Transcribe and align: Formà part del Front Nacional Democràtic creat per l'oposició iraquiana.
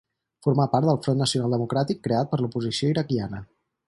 Formà 0.45 0.63
part 0.75 0.87
del 0.89 0.97
Front 1.07 1.19
Nacional 1.23 1.53
Democràtic 1.55 2.01
creat 2.07 2.31
per 2.31 2.39
l'oposició 2.45 2.91
iraquiana. 2.95 3.43